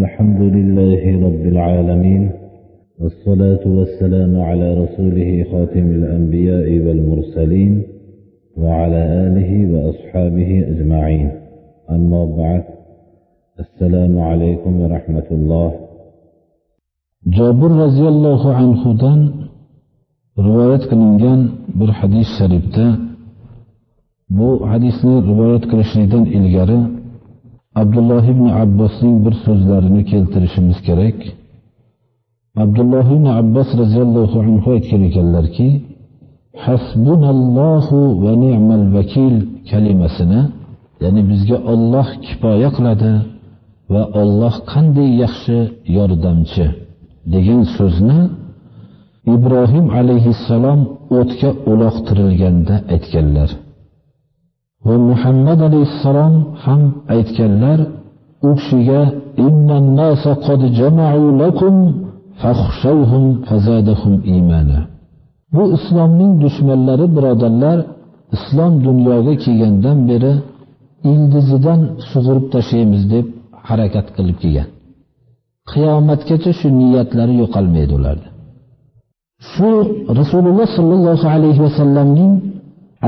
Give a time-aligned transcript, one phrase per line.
[0.00, 2.22] الحمد لله رب العالمين
[3.00, 7.72] والصلاة والسلام على رسوله خاتم الأنبياء والمرسلين
[8.62, 11.28] وعلى آله وأصحابه أجمعين.
[11.96, 12.64] أما بعد
[13.64, 15.70] السلام عليكم ورحمة الله.
[17.36, 19.20] jobir roziyallohu anhudan
[20.46, 21.40] rivoyat qilingan
[21.78, 22.86] bir hadis sharifda
[24.38, 26.24] bu hadisni rivoyat qilishlikdan
[27.82, 31.18] abdulloh ibn abbosning bir so'zlarini keltirishimiz kerak
[32.64, 35.68] abdulloh ibn abbos roziyallohu anhu aytgan ekanlarki
[36.64, 39.34] hasbunallohu va ni'mal vakil
[39.70, 40.40] kalimasini
[41.02, 43.12] ya'ni bizga Alloh kifoya qiladi
[43.92, 45.58] va Alloh qanday yaxshi
[45.96, 46.66] yordamchi
[47.34, 48.20] degan so'zni
[49.34, 50.80] Ibrohim alayhissalom
[51.18, 53.50] o'tga uloqtirilganda aytganlar.
[54.86, 56.34] Va Muhammad alayhissalom
[56.64, 56.82] ham
[57.14, 57.78] aytganlar,
[58.48, 59.00] u kishiga
[59.46, 61.74] innan nasa qad jama'u lakum
[62.42, 64.78] fakhshawhum fazadahum imana.
[65.54, 67.78] Bu islomning dushmanlari birodarlar
[68.36, 70.32] islom dunyoga kelgandan beri
[71.12, 71.80] ildizidan
[72.10, 73.26] sug'urib tashlaymiz deb
[73.68, 74.68] harakat qilib kelgan.
[75.70, 78.28] qiyomatgacha shu niyatlari yo'qolmaydi ularda
[79.52, 79.68] shu
[80.20, 82.32] rasululloh sollallohu alayhi vasallamning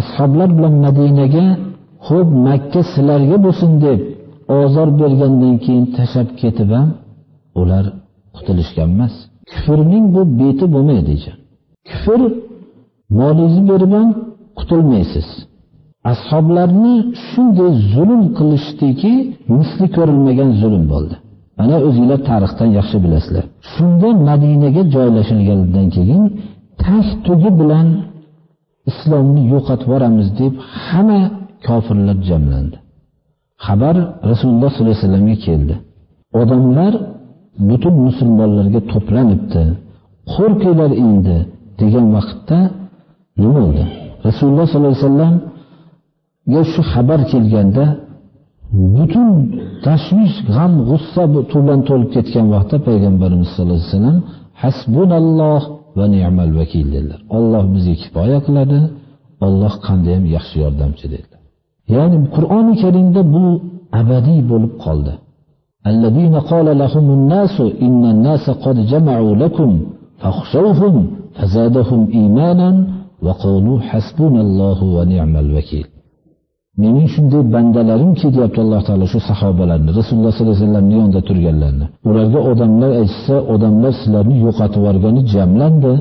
[0.00, 1.46] ashoblar bilan madinaga
[2.06, 4.00] xo'p makka sizlarga bo'lsin deb
[4.60, 6.88] ozor bergandan keyin tashlab ketib ham
[7.60, 7.84] ular
[8.36, 9.14] qutulishgan emas.
[9.52, 11.14] Kufrning bu beti bo'lmaydi
[11.88, 12.20] kufr
[13.18, 14.08] molingizni berib ham
[14.58, 15.28] qutulmaysiz
[16.12, 16.96] ashoblarni
[17.28, 19.12] shunday zulm qilishdiki
[19.58, 21.14] misli ko'rilmagan zulm bo'ldi.
[21.58, 23.44] Mana o'zinglar tarixdan yaxshi bilasizlar.
[23.72, 26.22] Shunda Madinaga joylashilgandan keyin
[26.82, 27.86] tash tugi bilan
[28.90, 30.52] islomni yo'qotib yuboramiz deb
[30.86, 31.20] hamma
[31.66, 32.76] kofirlar jamlandi.
[33.66, 33.96] Xabar
[34.30, 35.74] Rasululloh sollallohu alayhi vasallamga keldi.
[36.40, 36.92] Odamlar
[37.68, 39.64] butun musulmonlarga to'planibdi.
[40.34, 41.36] Qo'rqinglar endi
[41.80, 42.58] degan vaqtda
[43.40, 43.84] nima bo'ldi?
[44.26, 47.84] Rasululloh sollallohu alayhi vasallamga shu xabar kelganda
[48.96, 49.28] butun
[49.86, 54.18] tashvish g'am g'ussa bilan to'lib ketgan vaqtda payg'ambarimiz sallallohu alayhi vasallam
[54.62, 55.62] hasbunalloh
[55.98, 58.80] va ni'mal vakil dedilar olloh bizga kifoya qiladi
[59.46, 61.40] olloh qanday ham yaxshi yordamchi dedilar
[61.95, 63.45] ya'ni qur'oni karimda bu
[63.99, 65.13] abadiy bo'lib qoldi
[65.93, 67.55] الذين قال لهم الناس
[67.85, 69.69] إن الناس قد جمعوا لكم
[70.21, 70.95] فاخشوهم
[71.37, 72.69] فزادهم إيمانا
[73.25, 75.87] وقالوا حسبنا الله ونعم الوكيل
[76.81, 82.39] mening shunday bandalarimki deyapti alloh taolo shu sahobalarni rasululloh sollallohu alayhi vasallamni yonida turganlarni ularga
[82.51, 85.93] odamlar aytsa odamlar sizlarni yo'qotib yuborgani jamlandi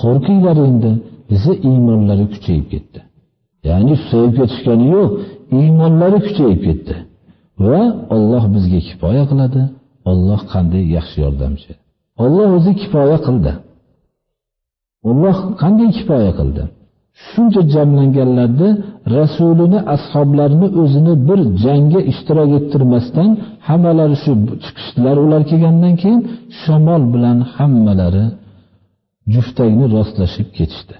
[0.00, 0.90] qo'rqinglar endi
[1.30, 2.98] desa iymonlari kuchayib ketdi
[3.69, 5.09] ya'ni susayib ketishgani yo'q
[5.59, 6.95] iymonlari kuchayib ketdi.
[7.67, 7.81] Va
[8.15, 9.61] olloh bizga kifoya qiladi.
[10.11, 11.71] Olloh qanday yaxshi yordamchi.
[12.23, 13.51] Olloh o'zi kifoya qildi.
[15.09, 16.63] Olloh qanday kifoya qildi?
[17.27, 18.69] Shuncha jamlanganlarda
[19.17, 23.29] rasulini ashoblarini o'zini bir jangga ishtirok ettirmasdan
[23.67, 24.31] hammalari shu
[24.63, 26.21] chiqishdilar ular kelgandan keyin
[26.61, 28.25] shamol bilan hammalari
[29.33, 30.95] juftakni rostlashib ketishdi.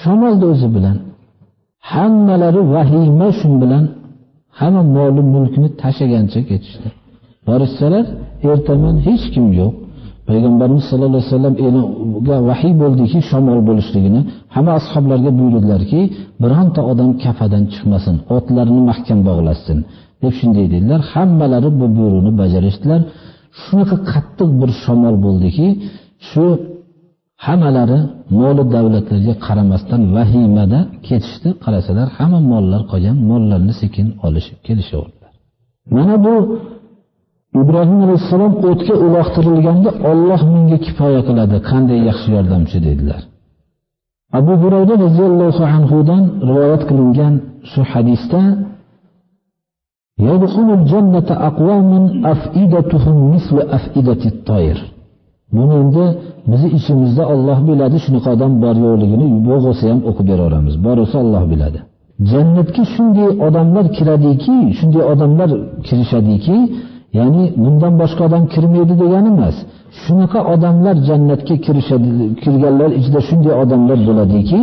[0.00, 0.96] Shamolni o'zi bilan
[1.92, 3.84] hammalari vahima shu bilan
[4.60, 6.88] hamma moli mulkni tashlagancha ketishdi.
[7.48, 8.04] Borishsalar
[8.50, 9.72] ertaman hech kim yo'q.
[10.28, 14.20] Payg'ambarimiz sallallohu alayhi vasallamga vahiy bo'ldiki shamol bo'lishligini.
[14.54, 16.00] Hamma ashoblarga buyurdilarki
[16.42, 19.78] bironta odam kafadan chiqmasin otlarini mahkam bog'lasin
[20.22, 21.00] deb shunday dedilar.
[21.12, 23.00] Hammalari bu buyruqni bajarishdilar.
[23.62, 25.66] Shunaqa qattiq bir shamol bo'ldiki
[26.28, 26.44] shu
[27.44, 27.98] hammalari
[28.38, 31.48] moli davlatlarga qaramasdan vahimada ketishdi.
[31.64, 35.26] Qarasalar hamma mollar qolgan mollarni sekin olishib kelishaverdilar
[35.94, 36.34] mana bu
[37.62, 43.22] ibrohim alayhissalom o'tga uloqtirilganda olloh menga kifoya qiladi qanday yaxshi yordamchi dedilar.
[44.38, 47.34] Abu hurayra roziyallohu anhudan rivoyat qilingan
[47.70, 48.40] shu hadisda
[55.54, 56.04] buni endi
[56.50, 61.44] bizni ichimizda olloh biladi shunaqa odam bor yo'qligini bo'lsa ham o'qib beraveramiz bor bo'lsa olloh
[61.52, 61.78] biladi.
[62.30, 65.50] Jannatga shunday odamlar kiradiki shunday odamlar
[65.86, 66.56] kirishadiki
[67.18, 69.56] ya'ni bundan boshqa odam kirmaydi degani emas.
[70.02, 72.08] Shunaqa odamlar jannatga kirishadi
[72.42, 74.60] kirganlar ichida shunday odamlar bo'ladiki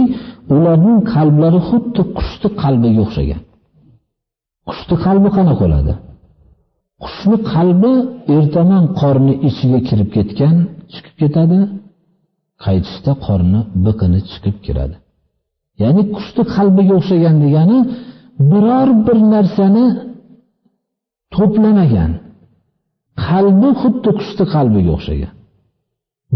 [0.56, 3.42] ularning qalblari xuddi qushni qalbiga o'xshagan.
[4.70, 5.94] Qushni qalbi qanaqa bo'ladi?
[7.04, 7.94] Qushni qalbi
[8.38, 10.56] ertaman qorni ichiga kirib ketgan
[10.94, 11.60] chiqib ketadi.
[12.66, 14.96] Qaytishda qorni biqini chiqib kiradi.
[15.82, 17.80] Ya'ni qushni qalbiga o'xshagan degani
[18.52, 19.86] biror bir narsani
[21.36, 22.12] to'plamagan.
[23.28, 25.34] Qalbi xuddi qushni qalbiga o'xshagan.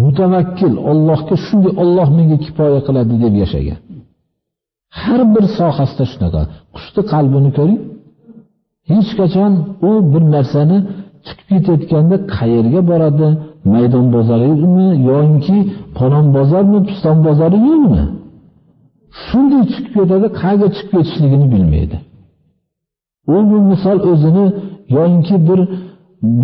[0.04, 3.80] Mutavakkil ollohga shunday olloh menga kifoya qiladi deb yashagan.
[5.02, 6.42] Har bir sohasida shunaqa.
[6.76, 7.80] Qushni qalbini ko'ring.
[8.92, 9.52] Hech qachon
[9.90, 10.78] u bir narsani
[11.28, 13.28] chiqib ketayotganda qayerga boradi?
[13.74, 15.58] Maydon bozorimi yoinki
[15.98, 18.04] palon bozormi piston bozori yo'qmi?
[19.24, 21.98] Shunday chiqib ketadi qayerga chiqib ketishligini bilmaydi.
[23.36, 24.46] U bu misol o'zini
[24.96, 25.60] yoinki bir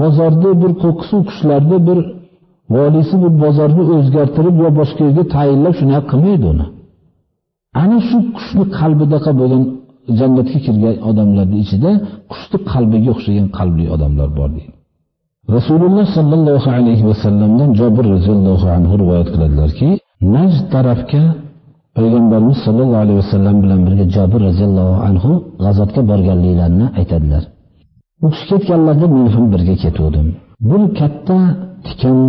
[0.01, 1.99] bozorda bir ko'ksuv qushlarni bir
[2.75, 6.65] voliysi bu bozorni o'zgartirib yo boshqa yerga tayinlab shunaqa qilmaydi uni.
[7.81, 9.63] Ana shu qushni qalbidaqa bo'lgan
[10.19, 11.91] jannatga kirgan odamlarni ichida
[12.31, 14.73] qushni qalbiga o'xshagan qalbli odamlar bor deydi.
[15.55, 19.89] Rasululloh sollallohu alayhi vasallamdan jobir roziyallohu anhu rivoyat qiladilarki
[20.35, 21.23] najd tarafga
[21.97, 25.31] payg'ambarimiz sollallohu alayhi vasallam bilan birga jobir roziyallohu anhu
[25.63, 27.43] g'azotga borganliklarini aytadilar.
[28.25, 30.27] U kishi ketganlarida men ham birga ketuvdim.
[30.69, 31.37] Bir katta
[31.85, 32.19] tikan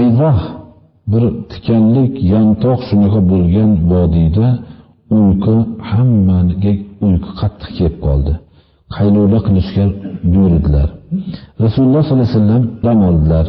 [0.00, 0.38] ayvoh
[1.12, 4.46] bir tikanlik yantoq shunaqa bo'lgan vodiyda
[5.18, 5.56] uyqu
[5.90, 6.72] hammaga
[7.06, 8.32] uyqu qattiq kelib qoldi.
[8.96, 9.84] Qaylula qilishga
[10.32, 10.88] buyurdilar.
[11.64, 13.46] Rasululloh sollallohu alayhi vasallam dam oldilar.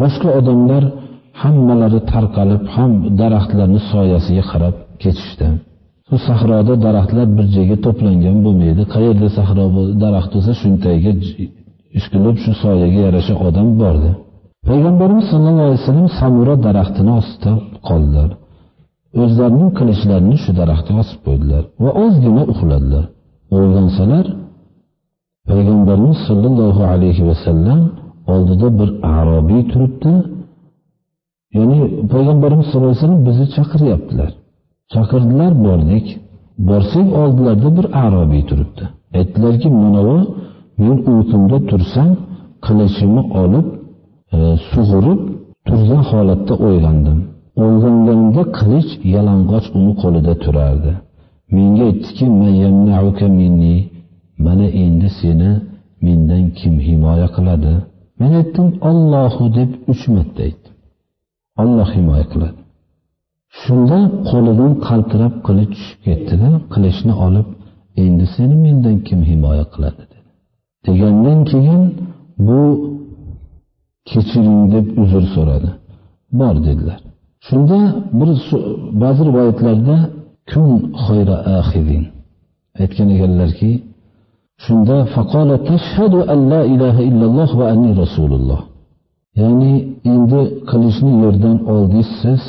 [0.00, 0.84] Boshqa odamlar
[1.42, 5.46] hammalari tarqalib ham daraxtlarni soyasiga qarab ketishdi.
[6.08, 8.82] Shu sahroda daraxtlar bir joyga to'plangan bo'lmaydi.
[8.94, 9.64] Qayerda sahro
[10.04, 11.12] daraxt bo'lsa shuntaga
[11.98, 14.10] ishqilib shu soyaga yarasha odam bordi.
[14.68, 17.52] Payg'ambarimiz sollallohu alayhi vasallam samura daraxtini ostida
[17.88, 18.30] qoldilar.
[19.22, 23.04] O'zlarining qilichlarini shu daraxtga osib qo'ydilar va ozgina uxladilar.
[23.56, 24.26] Uyg'onsalar
[25.50, 27.80] payg'ambarimiz sollallohu alayhi vasallam
[28.34, 30.12] oldida bir arobiy turibdi.
[31.56, 31.78] Ya'ni
[32.12, 34.30] payg'ambarimiz sallallohu alayhi vasallam bizni chaqiryaptilar.
[34.92, 36.06] Chaqirdilar bordik
[36.68, 38.84] borsak oldilarida bir arobiy turibdi.
[39.18, 40.18] Aytdilarki mana bu
[40.82, 42.10] men uyqumda tursam
[42.66, 43.66] qilichimni olib
[44.36, 44.38] e,
[44.70, 45.20] sug'urib
[45.66, 47.18] turgan holatda o'ylandim.
[47.62, 50.92] Uyg'onganimda qilich yalang'och uni qo'lida turardi.
[51.54, 52.26] Menga aytdiki
[54.46, 55.50] mana endi seni
[56.04, 57.72] mendan kim himoya qiladi?
[58.20, 60.74] Men aytdim ollohu deb uch marta aytdim.
[61.62, 62.60] Olloh himoya qiladi.
[63.60, 63.98] Shunda
[64.30, 67.48] qo'lidan qaltirab qilich tushib ketdida qilichni olib
[68.04, 70.02] endi seni mendan kim himoya qiladi?
[70.12, 70.18] dedi.
[70.86, 71.82] Degandan keyin
[72.46, 72.60] bu
[74.10, 75.70] kechiring deb uzr so'radi.
[76.38, 77.00] Bor dedilar.
[77.46, 77.78] Shunda
[78.18, 78.30] bir
[79.02, 79.96] ba'zi rivoyatlarda
[80.50, 80.68] kun
[81.04, 82.04] xoyra axidin
[82.82, 83.70] aytgan ekanlarki
[84.64, 88.60] shunda faqola tashhadu an la ilaha illalloh va anni rasululloh.
[89.40, 89.72] Ya'ni
[90.12, 92.42] endi qilichni yerdan oldingiz siz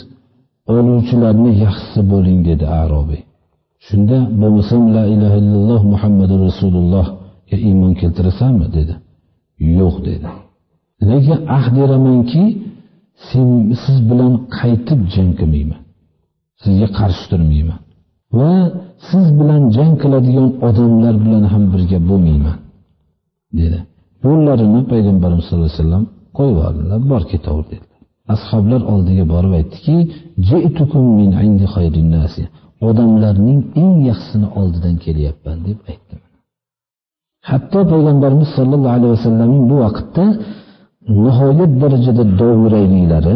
[0.76, 3.22] oluvchilarni yaxshisi bo'ling dedi arobiy.
[3.88, 8.94] Shunda bo'lmasam la ilaha illalloh muhammadu rasulullohga iymon keltirasanmi dedi.
[9.80, 10.28] Yo'q dedi.
[11.10, 12.44] Lekin ahd beramanki
[13.84, 15.82] siz bilan qaytib jang qilmayman.
[16.62, 17.80] Sizga qarshi turmayman.
[18.38, 18.52] Va
[19.08, 22.58] siz bilan jang qiladigan odamlar bilan ham birga bo'lmayman
[23.60, 23.80] dedi.
[24.26, 26.04] Yo'llarini payg'ambarimiz sallallohu alayhi vasallam
[26.38, 28.00] qo'yib yubordilar bor ketaver dedilar.
[28.36, 29.98] Ashoblar oldiga borib aytdiki
[32.90, 36.16] odamlarning eng yaxshisini oldidan kelyapman deb aytdi
[37.50, 40.26] hatto payg'ambarimiz sollallohu alayhi vasallamning bu vaqtda
[41.26, 43.36] nihoyat darajada dovirayliklari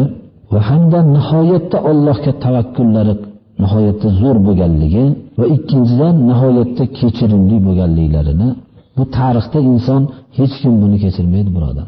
[0.52, 3.14] va hamda nihoyatda allohga tavakkullari
[3.62, 5.04] nihoyatda zo'r bo'lganligi
[5.38, 8.48] va ikkinchidan nihoyatda kechirimli bo'lganliklarini
[8.96, 10.02] bu tarixda inson
[10.38, 11.86] hech kim buni kechirmaydi birodar.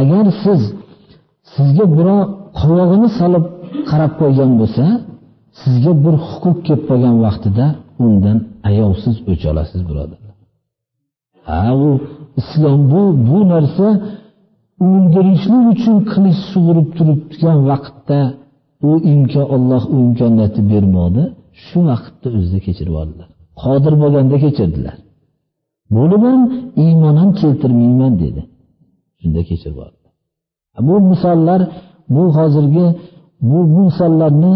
[0.00, 0.60] Agar siz
[1.54, 2.20] sizga birov
[2.60, 3.44] qovog'ini solib
[3.90, 4.84] qarab qo'ygan bo'lsa
[5.62, 7.66] sizga bir huquq kelib qolgan vaqtida
[8.06, 8.38] undan
[8.70, 10.34] ayovsiz o'ch olasiz birodarlar
[11.48, 11.88] ha u
[12.40, 13.86] islom bu bu narsa
[14.88, 18.20] o'ldirishlik uchun qilich sug'urib turibgan vaqtda
[18.88, 21.22] u imkon olloh u imkoniyatni bermadi.
[21.64, 23.28] Shu vaqtda o'zida kechirib yubordilar
[23.60, 24.96] qodir bo'lganda kechirdilar.
[25.96, 26.42] Bo'lib ham
[26.84, 28.42] iymon ham keltirmayman dedi.
[29.20, 30.06] Shunda kechirib oldi.
[30.88, 31.60] Bu misollar
[32.14, 32.86] bu hozirgi
[33.50, 34.54] bu misollarni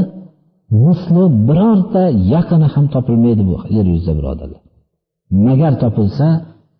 [0.84, 2.02] misli birorta
[2.34, 4.62] yaqini ham topilmaydi bu yer yuzida birodarlar.
[5.46, 6.26] Magar topilsa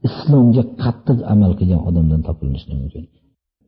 [0.09, 3.05] islomga qattiq amal qilgan odamdan topilishi mumkin.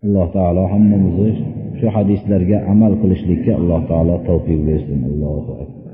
[0.05, 1.31] Alloh taolo hammamizni
[1.78, 4.99] shu hadislarga amal qilishlikka alloh taolo tavfiq bersin.
[5.11, 5.88] Allohu akbar.